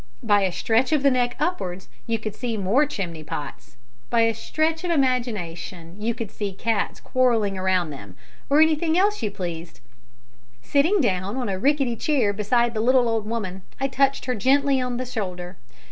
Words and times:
By 0.23 0.41
a 0.41 0.51
stretch 0.51 0.91
of 0.91 1.03
the 1.03 1.11
neck 1.11 1.35
upwards 1.39 1.87
you 2.07 2.17
could 2.17 2.33
see 2.33 2.57
more 2.57 2.87
chimney 2.87 3.23
pots. 3.23 3.77
By 4.09 4.21
a 4.21 4.33
stretch 4.33 4.83
of 4.83 4.89
imagination 4.89 6.01
you 6.01 6.15
could 6.15 6.31
see 6.31 6.53
cats 6.53 6.99
quarrelling 6.99 7.55
around 7.55 7.91
them, 7.91 8.17
or 8.49 8.59
anything 8.61 8.97
else 8.97 9.21
you 9.21 9.29
pleased! 9.29 9.79
Sitting 10.63 11.01
down 11.01 11.37
on 11.37 11.49
a 11.49 11.59
rickety 11.59 11.95
chair 11.95 12.33
beside 12.33 12.73
the 12.73 12.81
little 12.81 13.07
old 13.07 13.27
woman, 13.27 13.61
I 13.79 13.87
touched 13.87 14.25
her 14.25 14.33
gently 14.33 14.81
on 14.81 14.97
the 14.97 15.05
shoulder. 15.05 15.55